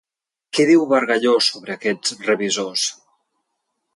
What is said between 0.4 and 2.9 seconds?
Què diu Bargalló sobre aquests revisors?